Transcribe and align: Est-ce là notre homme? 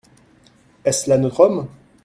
Est-ce 0.83 1.11
là 1.11 1.19
notre 1.19 1.41
homme? 1.41 1.67